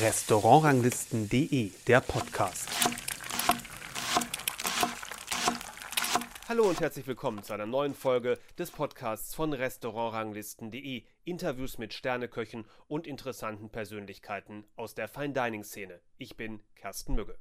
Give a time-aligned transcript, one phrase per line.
[0.00, 2.68] Restaurantranglisten.de, der Podcast.
[6.48, 11.04] Hallo und herzlich willkommen zu einer neuen Folge des Podcasts von Restaurantranglisten.de.
[11.24, 16.00] Interviews mit Sterneköchen und interessanten Persönlichkeiten aus der Fine Dining Szene.
[16.18, 17.38] Ich bin Kersten Mügge.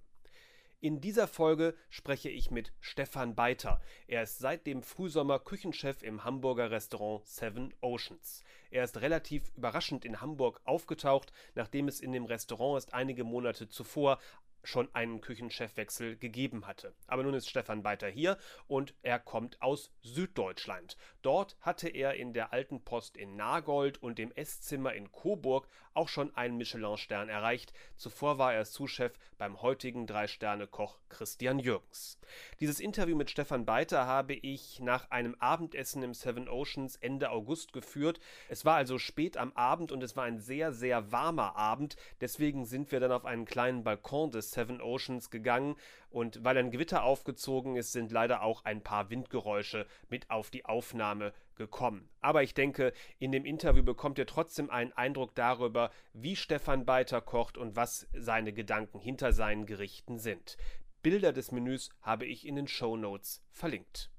[0.84, 3.80] In dieser Folge spreche ich mit Stefan Beiter.
[4.06, 8.44] Er ist seit dem Frühsommer Küchenchef im Hamburger Restaurant Seven Oceans.
[8.70, 13.70] Er ist relativ überraschend in Hamburg aufgetaucht, nachdem es in dem Restaurant erst einige Monate
[13.70, 14.20] zuvor
[14.64, 16.94] schon einen Küchenchefwechsel gegeben hatte.
[17.08, 20.98] Aber nun ist Stefan weiter hier und er kommt aus Süddeutschland.
[21.22, 26.10] Dort hatte er in der Alten Post in Nagold und dem Esszimmer in Coburg auch
[26.10, 27.74] schon einen Michelin-Stern erreicht.
[27.98, 32.20] Zuvor war er Sous-Chef beim heutigen Drei-Sterne-Koch Christian Jürgens.
[32.60, 37.74] Dieses Interview mit Stefan Beiter habe ich nach einem Abendessen im Seven Oceans Ende August
[37.74, 38.20] geführt.
[38.50, 41.96] Es war also spät am Abend und es war ein sehr, sehr warmer Abend.
[42.22, 45.76] Deswegen sind wir dann auf einen kleinen Balkon des Seven Oceans gegangen
[46.10, 50.66] und weil ein Gewitter aufgezogen ist, sind leider auch ein paar Windgeräusche mit auf die
[50.66, 52.10] Aufnahme gekommen.
[52.22, 57.22] Aber ich denke, in dem Interview bekommt ihr trotzdem einen Eindruck darüber, wie Stefan Beiter
[57.22, 60.58] kocht und was seine Gedanken hinter seinen Gerichten sind.
[61.02, 64.10] Bilder des Menüs habe ich in den Show Notes verlinkt.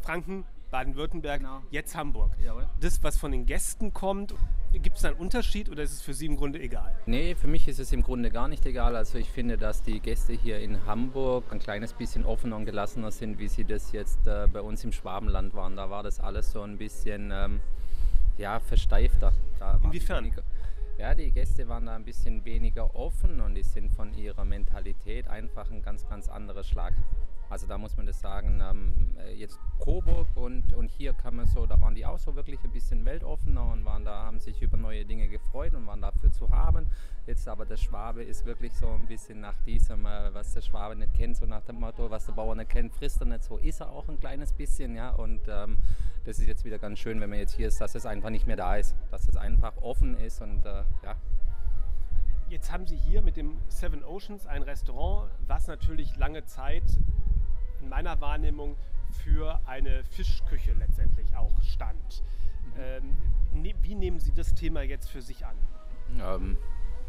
[0.00, 1.62] Franken, Baden-Württemberg, genau.
[1.70, 2.36] jetzt Hamburg.
[2.42, 2.68] Jawohl.
[2.80, 4.34] Das, was von den Gästen kommt,
[4.72, 6.96] gibt es da einen Unterschied oder ist es für Sie im Grunde egal?
[7.06, 8.94] Nee, für mich ist es im Grunde gar nicht egal.
[8.94, 13.10] Also ich finde, dass die Gäste hier in Hamburg ein kleines bisschen offener und gelassener
[13.10, 15.76] sind, wie sie das jetzt äh, bei uns im Schwabenland waren.
[15.76, 17.60] Da war das alles so ein bisschen ähm,
[18.38, 19.32] ja, versteifter.
[19.82, 20.24] Inwiefern?
[20.24, 20.42] Weniger,
[20.98, 25.28] ja, die Gäste waren da ein bisschen weniger offen und die sind von ihrer Mentalität
[25.28, 26.94] einfach ein ganz, ganz anderer Schlag.
[27.50, 31.66] Also da muss man das sagen, ähm, jetzt Coburg und, und hier kann man so,
[31.66, 34.76] da waren die auch so wirklich ein bisschen weltoffener und waren da, haben sich über
[34.76, 36.86] neue Dinge gefreut und waren dafür zu haben.
[37.26, 40.94] Jetzt aber der Schwabe ist wirklich so ein bisschen nach diesem, äh, was der Schwabe
[40.94, 43.58] nicht kennt, so nach dem Motto, was der Bauer nicht kennt, frisst er nicht, so
[43.58, 45.10] ist er auch ein kleines bisschen, ja.
[45.10, 45.78] Und ähm,
[46.24, 48.46] das ist jetzt wieder ganz schön, wenn man jetzt hier ist, dass es einfach nicht
[48.46, 51.16] mehr da ist, dass es einfach offen ist und äh, ja,
[52.50, 56.82] Jetzt haben Sie hier mit dem Seven Oceans ein Restaurant, was natürlich lange Zeit
[57.80, 58.76] in meiner Wahrnehmung
[59.24, 62.22] für eine Fischküche letztendlich auch stand.
[62.78, 63.16] Ähm,
[63.52, 65.56] ne, wie nehmen Sie das Thema jetzt für sich an?
[66.20, 66.56] Ähm,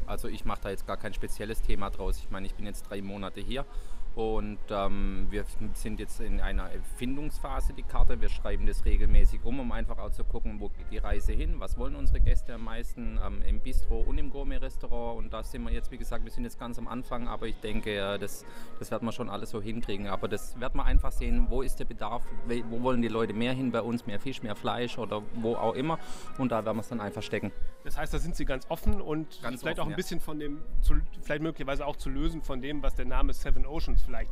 [0.07, 2.17] also ich mache da jetzt gar kein spezielles Thema draus.
[2.17, 3.65] Ich meine, ich bin jetzt drei Monate hier
[4.13, 8.19] und ähm, wir sind jetzt in einer Erfindungsphase, die Karte.
[8.19, 11.55] Wir schreiben das regelmäßig um, um einfach auch zu gucken, wo geht die Reise hin,
[11.59, 15.17] was wollen unsere Gäste am meisten ähm, im Bistro und im Gourmet-Restaurant.
[15.17, 17.55] Und da sind wir jetzt, wie gesagt, wir sind jetzt ganz am Anfang, aber ich
[17.61, 18.45] denke, das,
[18.79, 20.07] das werden wir schon alles so hinkriegen.
[20.07, 22.23] Aber das werden wir einfach sehen, wo ist der Bedarf,
[22.69, 25.73] wo wollen die Leute mehr hin bei uns, mehr Fisch, mehr Fleisch oder wo auch
[25.73, 25.99] immer.
[26.37, 27.53] Und da werden wir es dann einfach stecken.
[27.85, 29.95] Das heißt, da sind Sie ganz offen und ganz vielleicht offen, auch ein ja.
[29.95, 33.65] bisschen von dem, zu, vielleicht möglicherweise auch zu lösen von dem, was der Name Seven
[33.65, 34.31] Oceans vielleicht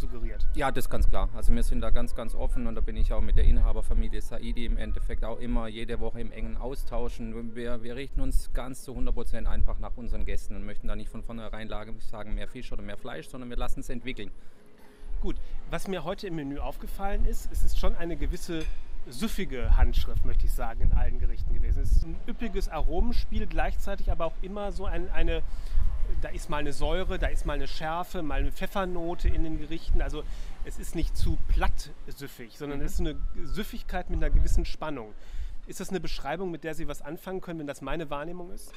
[0.00, 0.46] suggeriert.
[0.54, 1.28] Ja, das ist ganz klar.
[1.34, 4.20] Also wir sind da ganz, ganz offen und da bin ich auch mit der Inhaberfamilie
[4.20, 7.54] Saidi im Endeffekt auch immer jede Woche im engen Austauschen.
[7.54, 10.96] Wir, wir richten uns ganz zu 100 Prozent einfach nach unseren Gästen und möchten da
[10.96, 14.30] nicht von vornherein sagen, mehr Fisch oder mehr Fleisch, sondern wir lassen es entwickeln.
[15.20, 15.36] Gut,
[15.68, 18.64] was mir heute im Menü aufgefallen ist, es ist schon eine gewisse
[19.06, 21.82] süffige Handschrift, möchte ich sagen, in allen Gerichten gewesen.
[21.82, 25.42] Es ist ein üppiges Aromenspiel, gleichzeitig aber auch immer so ein, eine
[26.20, 29.58] da ist mal eine Säure, da ist mal eine Schärfe, mal eine Pfeffernote in den
[29.58, 30.02] Gerichten.
[30.02, 30.22] Also
[30.64, 32.84] es ist nicht zu platt süffig, sondern mhm.
[32.84, 35.14] es ist eine Süffigkeit mit einer gewissen Spannung.
[35.66, 38.72] Ist das eine Beschreibung, mit der Sie was anfangen können, wenn das meine Wahrnehmung ist?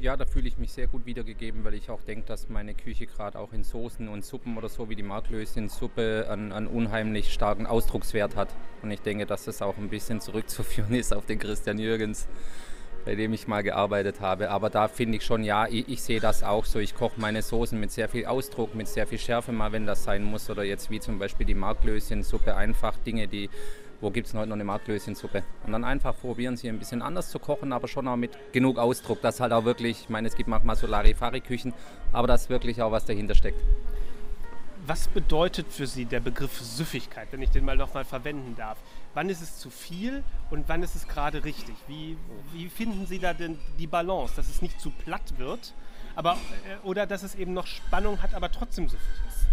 [0.00, 3.06] Ja, da fühle ich mich sehr gut wiedergegeben, weil ich auch denke, dass meine Küche
[3.06, 7.66] gerade auch in Soßen und Suppen oder so wie die Marklöschen-Suppe einen, einen, unheimlich starken
[7.66, 8.48] Ausdruckswert hat.
[8.82, 12.26] Und ich denke, dass das auch ein bisschen zurückzuführen ist auf den Christian Jürgens
[13.04, 14.50] bei dem ich mal gearbeitet habe.
[14.50, 16.78] Aber da finde ich schon, ja, ich, ich sehe das auch so.
[16.78, 20.04] Ich koche meine Soßen mit sehr viel Ausdruck, mit sehr viel Schärfe mal, wenn das
[20.04, 20.48] sein muss.
[20.50, 23.50] Oder jetzt wie zum Beispiel die Marklöschensuppe, einfach Dinge, die,
[24.00, 25.42] wo gibt es heute noch eine Marklöschensuppe?
[25.66, 28.78] Und dann einfach probieren sie ein bisschen anders zu kochen, aber schon auch mit genug
[28.78, 31.72] Ausdruck, dass halt auch wirklich, ich meine, es gibt manchmal so Larifari-Küchen,
[32.12, 33.60] aber dass wirklich auch was dahinter steckt.
[34.86, 38.78] Was bedeutet für Sie der Begriff Süffigkeit, wenn ich den mal noch mal verwenden darf?
[39.14, 41.74] Wann ist es zu viel und wann ist es gerade richtig?
[41.88, 42.18] Wie,
[42.52, 45.72] wie finden Sie da denn die Balance, dass es nicht zu platt wird,
[46.16, 49.46] aber, äh, oder dass es eben noch Spannung hat, aber trotzdem süffig ist?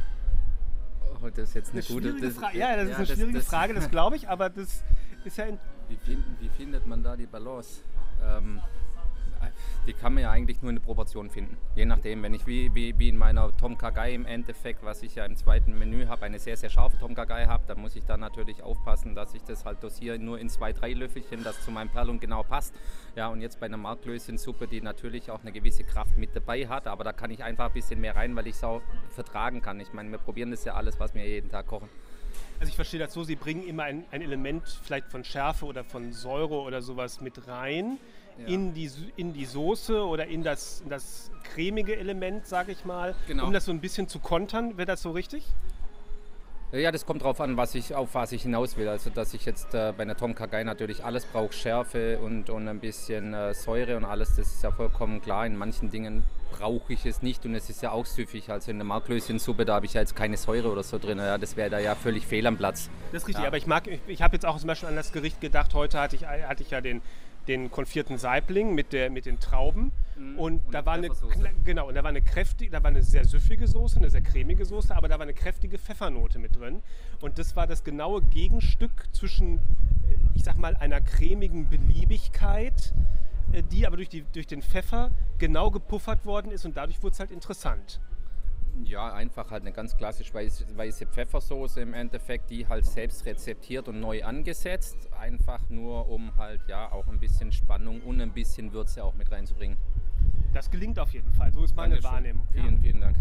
[1.23, 2.57] Oh, das ist jetzt eine, eine gute das, Frage.
[2.57, 4.83] Ja, das ja, ist eine das, schwierige das, Frage, das glaube ich, aber das
[5.23, 5.45] ist ja.
[5.87, 7.81] Wie, find, wie, findet man da die Balance?
[8.21, 8.61] Ähm,
[9.87, 11.57] die kann man ja eigentlich nur in der Proportion finden.
[11.75, 15.15] Je nachdem, wenn ich wie, wie, wie in meiner Tom Kagai im Endeffekt, was ich
[15.15, 18.05] ja im zweiten Menü habe, eine sehr, sehr scharfe Tom Kagai habe, dann muss ich
[18.05, 21.71] dann natürlich aufpassen, dass ich das halt dosiere nur in zwei, drei Löffelchen, das zu
[21.71, 22.75] meinem Perlung genau passt.
[23.15, 26.87] Ja, und jetzt bei einer Marklöschensuppe, die natürlich auch eine gewisse Kraft mit dabei hat,
[26.87, 29.79] aber da kann ich einfach ein bisschen mehr rein, weil ich es auch vertragen kann.
[29.79, 31.89] Ich meine, wir probieren das ja alles, was wir jeden Tag kochen.
[32.59, 35.83] Also ich verstehe das so, Sie bringen immer ein, ein Element vielleicht von Schärfe oder
[35.83, 37.97] von Säure oder sowas mit rein
[38.41, 38.53] ja.
[38.53, 43.15] in, die, in die Soße oder in das, in das cremige Element, sage ich mal,
[43.27, 43.45] genau.
[43.45, 44.77] um das so ein bisschen zu kontern.
[44.77, 45.45] Wäre das so richtig?
[46.73, 48.87] Ja, das kommt darauf an, was ich, auf was ich hinaus will.
[48.87, 52.65] Also, dass ich jetzt äh, bei einer Tom Kagai natürlich alles brauche, Schärfe und, und
[52.69, 55.45] ein bisschen äh, Säure und alles, das ist ja vollkommen klar.
[55.45, 58.49] In manchen Dingen brauche ich es nicht und es ist ja auch süffig.
[58.49, 61.17] Also in der Marklöschensuppe, da habe ich ja jetzt keine Säure oder so drin.
[61.17, 62.89] Ja, das wäre da ja völlig fehl am Platz.
[63.11, 63.49] Das ist richtig, ja.
[63.49, 65.73] aber ich mag, ich, ich habe jetzt auch zum Beispiel an das Gericht gedacht.
[65.73, 67.01] Heute hatte ich, hatte ich ja den,
[67.47, 69.91] den konfierten Saibling mit, der, mit den Trauben.
[70.17, 70.39] Mhm.
[70.39, 71.09] Und, und, da war eine,
[71.63, 74.65] genau, und da war eine kräftige, da war eine sehr süffige Soße, eine sehr cremige
[74.65, 76.81] Soße, aber da war eine kräftige Pfeffernote mit drin.
[77.21, 79.59] Und das war das genaue Gegenstück zwischen, äh,
[80.35, 82.93] ich sag mal, einer cremigen Beliebigkeit
[83.51, 87.13] äh, die aber durch, die, durch den Pfeffer genau gepuffert worden ist und dadurch wurde
[87.13, 87.99] es halt interessant.
[88.85, 93.87] Ja, einfach halt eine ganz klassisch weiße, weiße Pfeffersoße im Endeffekt, die halt selbst rezeptiert
[93.89, 95.09] und neu angesetzt.
[95.21, 99.31] Einfach nur, um halt ja auch ein bisschen Spannung und ein bisschen Würze auch mit
[99.31, 99.77] reinzubringen.
[100.51, 102.11] Das gelingt auf jeden Fall, so ist meine Dankeschön.
[102.11, 102.47] Wahrnehmung.
[102.51, 102.81] Vielen, ja.
[102.81, 103.17] vielen Dank.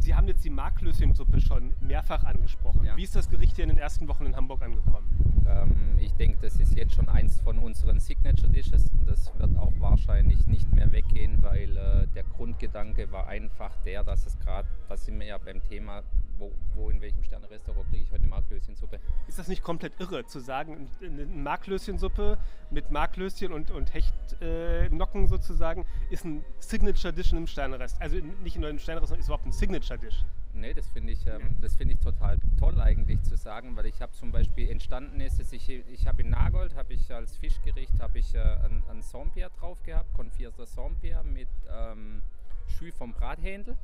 [0.00, 2.84] Sie haben jetzt die Marklöschensuppe schon mehrfach angesprochen.
[2.84, 2.96] Ja.
[2.96, 5.06] Wie ist das Gericht hier in den ersten Wochen in Hamburg angekommen?
[5.48, 8.90] Ähm, ich denke, das ist jetzt schon eins von unseren Signature Dishes.
[9.06, 14.26] Das wird auch wahrscheinlich nicht mehr weggehen, weil äh, der Grundgedanke war einfach der, dass
[14.26, 16.02] es gerade, da sind wir ja beim Thema,
[16.42, 18.98] wo, wo in welchem Sterne-Restaurant kriege ich heute eine Marklöschensuppe.
[19.28, 22.38] Ist das nicht komplett irre, zu sagen, eine Marklöschensuppe
[22.70, 28.14] mit Marklöschen und, und Hechtnocken äh, sozusagen ist ein Signature Dish in einem Sterne-Restaurant?
[28.14, 30.24] Also nicht in einem Sterne-Restaurant, ist überhaupt ein Signature Dish.
[30.54, 34.02] Nee, das finde ich, ähm, das find ich total toll eigentlich zu sagen, weil ich
[34.02, 38.00] habe zum Beispiel entstanden ist, dass ich, ich habe in Nagold, habe ich als Fischgericht,
[38.00, 42.20] habe ich äh, ein, ein Saint-Pierre drauf gehabt, konfierter Saint-Pierre mit ähm,
[42.66, 43.76] Schü vom Brathändel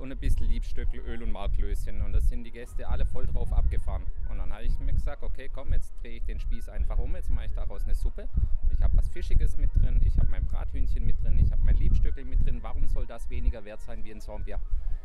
[0.00, 2.02] und ein bisschen Liebstöckel, Öl und Marklöschen.
[2.02, 4.02] Und da sind die Gäste alle voll drauf abgefahren.
[4.30, 7.14] Und dann habe ich mir gesagt, okay, komm, jetzt drehe ich den Spieß einfach um,
[7.14, 8.28] jetzt mache ich daraus eine Suppe.
[8.72, 11.76] Ich habe was Fischiges mit drin, ich habe mein Brathühnchen mit drin, ich habe mein
[11.76, 12.60] Liebstöckel mit drin.
[12.62, 14.60] Warum soll das weniger wert sein wie ein Saint-Pierre?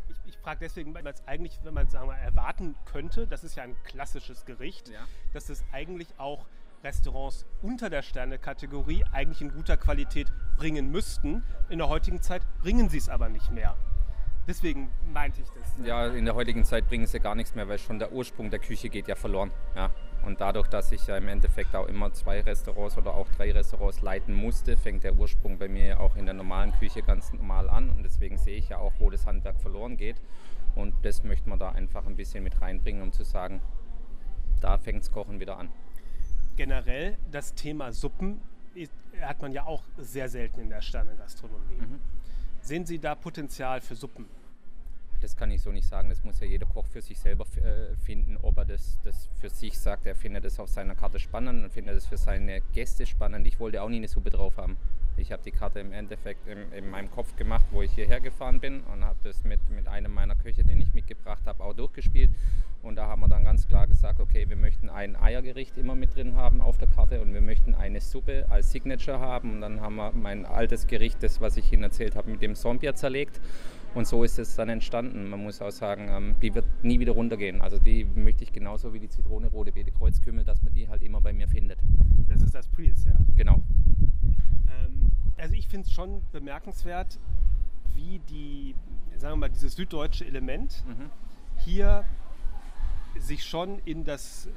[0.08, 3.56] Ich, ich frage deswegen, weil es eigentlich, wenn man sagen wir, erwarten könnte, das ist
[3.56, 5.00] ja ein klassisches Gericht, ja.
[5.34, 6.46] dass es eigentlich auch
[6.84, 11.44] Restaurants unter der Sterne-Kategorie eigentlich in guter Qualität bringen müssten.
[11.70, 13.76] In der heutigen Zeit bringen sie es aber nicht mehr.
[14.48, 15.78] Deswegen meinte ich das.
[15.78, 15.88] Ne?
[15.88, 18.60] Ja, in der heutigen Zeit bringen sie gar nichts mehr, weil schon der Ursprung der
[18.60, 19.52] Küche geht ja verloren.
[19.76, 19.90] Ja.
[20.24, 24.02] Und dadurch, dass ich ja im Endeffekt auch immer zwei Restaurants oder auch drei Restaurants
[24.02, 27.70] leiten musste, fängt der Ursprung bei mir ja auch in der normalen Küche ganz normal
[27.70, 27.90] an.
[27.90, 30.18] Und deswegen sehe ich ja auch, wo das Handwerk verloren geht.
[30.76, 33.62] Und das möchte man da einfach ein bisschen mit reinbringen, um zu sagen,
[34.62, 35.70] da fängt das Kochen wieder an.
[36.56, 38.42] Generell das Thema Suppen
[39.22, 41.78] hat man ja auch sehr selten in der Sternengastronomie.
[41.80, 42.00] Mhm.
[42.66, 44.26] Sehen Sie da Potenzial für Suppen?
[45.22, 46.10] Das kann ich so nicht sagen.
[46.10, 49.50] Das muss ja jeder Koch für sich selber äh, finden, ob er das, das für
[49.50, 50.08] sich sagt.
[50.08, 53.46] Er findet es auf seiner Karte spannend und findet es für seine Gäste spannend.
[53.46, 54.78] Ich wollte auch nie eine Suppe drauf haben.
[55.16, 58.60] Ich habe die Karte im Endeffekt in, in, meinem Kopf gemacht, wo ich hierher gefahren
[58.60, 62.32] bin und habe das mit, mit einem meiner Köche, den ich mitgebracht habe, auch durchgespielt.
[62.86, 66.16] Und da haben wir dann ganz klar gesagt, okay, wir möchten ein Eiergericht immer mit
[66.16, 69.54] drin haben auf der Karte und wir möchten eine Suppe als Signature haben.
[69.54, 72.54] Und dann haben wir mein altes Gericht, das was ich Ihnen erzählt habe, mit dem
[72.54, 73.42] Sompia zerlegt.
[73.96, 75.28] Und so ist es dann entstanden.
[75.28, 77.62] Man muss auch sagen, ähm, die wird nie wieder runtergehen.
[77.62, 81.02] Also die möchte ich genauso wie die Zitrone, rote Beete, Kreuzkümmel, dass man die halt
[81.02, 81.80] immer bei mir findet.
[82.28, 83.16] Das ist das Prius, ja.
[83.36, 83.64] Genau.
[84.68, 87.18] Ähm, also ich finde es schon bemerkenswert,
[87.96, 88.76] wie die,
[89.18, 91.10] sagen wir mal, dieses süddeutsche Element mhm.
[91.64, 92.06] hier
[93.20, 94.50] sich schon in das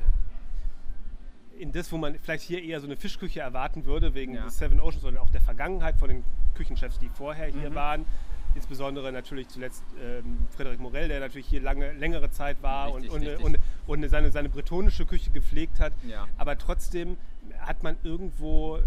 [1.59, 4.45] in das, wo man vielleicht hier eher so eine Fischküche erwarten würde, wegen ja.
[4.45, 6.25] des Seven Oceans, sondern auch der Vergangenheit von den
[6.55, 7.75] Küchenchefs, die vorher hier mhm.
[7.75, 8.07] waren.
[8.55, 13.27] Insbesondere natürlich zuletzt ähm, Frederik Morell, der natürlich hier lange, längere Zeit war richtig, und,
[13.27, 15.93] und, und, und, seine, seine bretonische Küche gepflegt hat.
[16.07, 16.27] Ja.
[16.39, 17.19] Aber trotzdem
[17.59, 18.79] hat man irgendwo,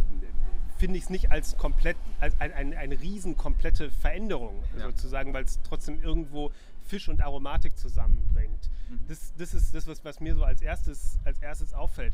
[0.77, 4.85] finde ich es nicht als komplett, als ein, ein, eine riesen komplette Veränderung ja.
[4.87, 6.51] sozusagen, weil es trotzdem irgendwo
[6.91, 8.69] Fisch und Aromatik zusammenbringt.
[8.89, 8.99] Mhm.
[9.07, 12.13] Das, das ist das, was, was mir so als erstes, als erstes auffällt.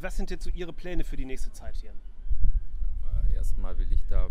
[0.00, 1.92] Was sind jetzt so Ihre Pläne für die nächste Zeit hier?
[3.34, 4.28] Erstmal will ich da,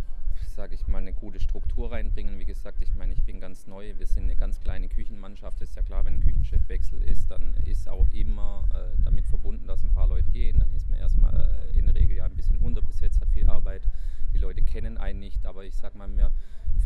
[0.56, 2.40] sage ich mal, eine gute Struktur reinbringen.
[2.40, 3.94] Wie gesagt, ich meine, ich bin ganz neu.
[3.98, 5.62] Wir sind eine ganz kleine Küchenmannschaft.
[5.62, 9.84] ist ja klar, wenn ein Küchenchefwechsel ist, dann ist auch immer äh, damit verbunden, dass
[9.84, 10.60] ein paar Leute gehen.
[10.60, 11.36] Dann ist man erstmal
[11.74, 13.82] äh, in der Regel ja ein bisschen unterbesetzt, hat viel Arbeit.
[14.34, 16.32] Die Leute kennen einen nicht, aber ich sag mal, wir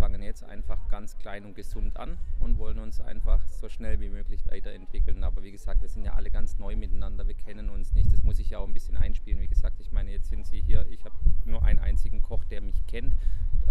[0.05, 4.09] fangen jetzt einfach ganz klein und gesund an und wollen uns einfach so schnell wie
[4.09, 5.23] möglich weiterentwickeln.
[5.23, 8.13] Aber wie gesagt, wir sind ja alle ganz neu miteinander, wir kennen uns nicht.
[8.13, 9.41] Das muss ich ja auch ein bisschen einspielen.
[9.41, 10.85] Wie gesagt, ich meine, jetzt sind Sie hier.
[10.91, 13.15] Ich habe nur einen einzigen Koch, der mich kennt,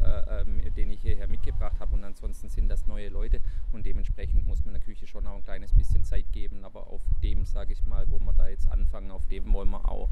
[0.02, 1.94] äh, äh, den ich hierher mitgebracht habe.
[1.94, 3.40] Und ansonsten sind das neue Leute.
[3.70, 6.64] Und dementsprechend muss man der Küche schon auch ein kleines bisschen Zeit geben.
[6.64, 9.88] Aber auf dem, sage ich mal, wo wir da jetzt anfangen, auf dem wollen wir
[9.88, 10.08] auch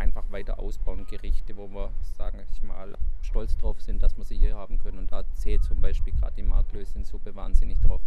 [0.00, 1.06] einfach weiter ausbauen.
[1.06, 4.98] Gerichte, wo wir, sage ich mal, stolz drauf sind, dass wir sie hier haben können.
[4.98, 8.00] Und da zählt zum Beispiel gerade die Marklöschensuppe wahnsinnig drauf.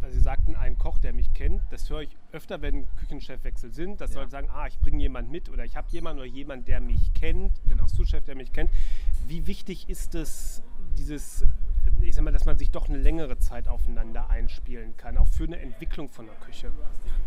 [0.00, 4.00] Weil Sie sagten, ein Koch, der mich kennt, das höre ich öfter, wenn Küchenchefwechsel sind,
[4.00, 4.20] dass ja.
[4.20, 7.12] Leute sagen, ah, ich bringe jemanden mit oder ich habe jemanden oder jemand, der mich
[7.14, 8.70] kennt, genau, Sous-Chef, der mich kennt.
[9.26, 10.62] Wie wichtig ist es,
[10.98, 11.46] dieses
[12.00, 15.44] ich sag mal, dass man sich doch eine längere Zeit aufeinander einspielen kann, auch für
[15.44, 16.70] eine Entwicklung von der Küche.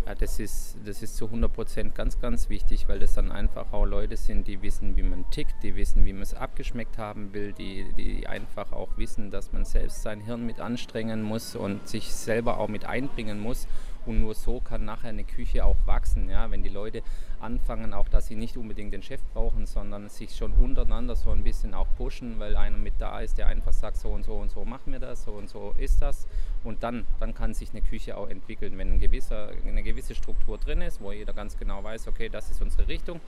[0.05, 3.73] Ja, das ist, das ist zu 100 Prozent ganz, ganz wichtig, weil das dann einfach
[3.73, 7.33] auch Leute sind, die wissen, wie man tickt, die wissen, wie man es abgeschmeckt haben
[7.33, 11.88] will, die, die einfach auch wissen, dass man selbst sein Hirn mit anstrengen muss und
[11.88, 13.67] sich selber auch mit einbringen muss
[14.09, 16.29] und nur so kann nachher eine Küche auch wachsen.
[16.29, 16.49] Ja?
[16.49, 17.03] Wenn die Leute
[17.39, 21.43] anfangen, auch dass sie nicht unbedingt den Chef brauchen, sondern sich schon untereinander so ein
[21.43, 24.49] bisschen auch pushen, weil einer mit da ist, der einfach sagt, so und so und
[24.49, 26.27] so machen wir das, so und so ist das.
[26.63, 30.57] Und dann, dann kann sich eine Küche auch entwickeln, wenn ein gewisser, eine gewisse Struktur
[30.57, 33.21] drin ist, wo jeder ganz genau weiß, okay, das ist unsere Richtung.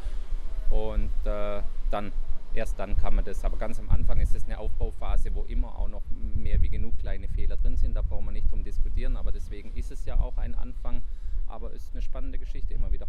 [0.71, 1.61] Und äh,
[1.91, 2.11] dann
[2.53, 3.43] erst dann kann man das.
[3.43, 6.03] Aber ganz am Anfang ist es eine Aufbauphase, wo immer auch noch
[6.35, 7.95] mehr wie genug kleine Fehler drin sind.
[7.95, 9.17] Da brauchen wir nicht drum diskutieren.
[9.17, 11.01] Aber deswegen ist es ja auch ein Anfang.
[11.47, 13.07] Aber es ist eine spannende Geschichte immer wieder.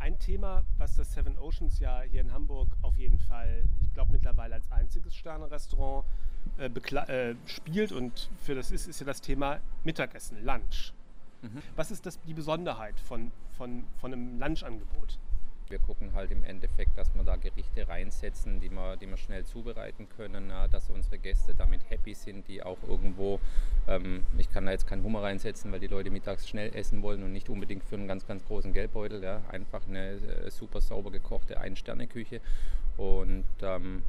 [0.00, 4.12] Ein Thema, was das Seven Oceans ja hier in Hamburg auf jeden Fall, ich glaube
[4.12, 6.06] mittlerweile als einziges Sterne-Restaurant
[6.56, 10.94] äh, äh, spielt und für das ist, ist ja das Thema Mittagessen, Lunch.
[11.42, 11.62] Mhm.
[11.76, 15.18] Was ist das, die Besonderheit von, von, von einem Lunchangebot?
[15.70, 19.44] Wir gucken halt im Endeffekt, dass wir da Gerichte reinsetzen, die wir, die wir schnell
[19.44, 23.38] zubereiten können, ja, dass unsere Gäste damit happy sind, die auch irgendwo,
[23.86, 27.22] ähm, ich kann da jetzt keinen Hummer reinsetzen, weil die Leute mittags schnell essen wollen
[27.22, 29.22] und nicht unbedingt für einen ganz, ganz großen Geldbeutel.
[29.22, 29.42] Ja.
[29.48, 32.40] Einfach eine äh, super sauber gekochte Ein-Sterne-Küche
[32.96, 34.02] und ähm,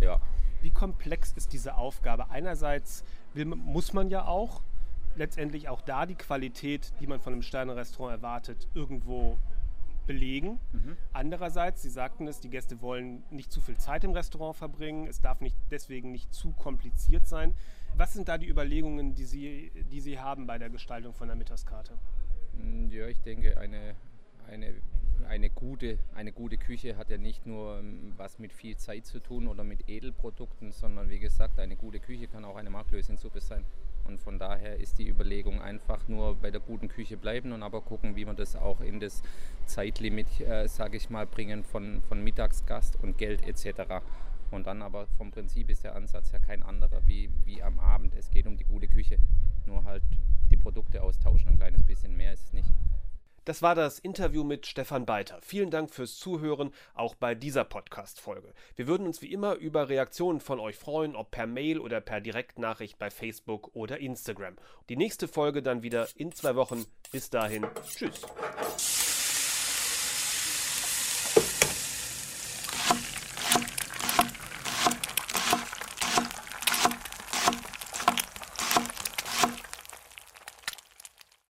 [0.00, 0.20] ja.
[0.62, 2.30] Wie komplex ist diese Aufgabe?
[2.30, 4.62] Einerseits will, muss man ja auch
[5.16, 9.38] letztendlich auch da die Qualität, die man von einem Sterne-Restaurant erwartet, irgendwo
[10.06, 10.60] belegen.
[10.72, 10.96] Mhm.
[11.12, 15.06] Andererseits, Sie sagten es, die Gäste wollen nicht zu viel Zeit im Restaurant verbringen.
[15.06, 17.54] Es darf nicht, deswegen nicht zu kompliziert sein.
[17.96, 21.36] Was sind da die Überlegungen, die Sie, die Sie haben bei der Gestaltung von der
[21.36, 21.94] Mittagskarte?
[22.56, 23.94] Mm, ja, ich denke, eine,
[24.48, 24.74] eine,
[25.28, 29.20] eine, gute, eine gute Küche hat ja nicht nur ähm, was mit viel Zeit zu
[29.20, 33.64] tun oder mit Edelprodukten, sondern wie gesagt, eine gute Küche kann auch eine Marklöschensuppe sein.
[34.04, 37.80] Und von daher ist die Überlegung einfach nur bei der guten Küche bleiben und aber
[37.80, 39.22] gucken, wie wir das auch in das
[39.66, 44.02] Zeitlimit, äh, sage ich mal, bringen von, von Mittagsgast und Geld etc.
[44.50, 48.14] Und dann aber vom Prinzip ist der Ansatz ja kein anderer wie, wie am Abend.
[48.14, 49.18] Es geht um die gute Küche.
[49.66, 50.02] Nur halt
[50.50, 52.68] die Produkte austauschen, ein kleines bisschen mehr ist es nicht.
[53.44, 55.38] Das war das Interview mit Stefan Beiter.
[55.42, 58.54] Vielen Dank fürs Zuhören, auch bei dieser Podcast-Folge.
[58.76, 62.20] Wir würden uns wie immer über Reaktionen von euch freuen, ob per Mail oder per
[62.20, 64.56] Direktnachricht bei Facebook oder Instagram.
[64.88, 66.86] Die nächste Folge dann wieder in zwei Wochen.
[67.12, 69.03] Bis dahin, tschüss.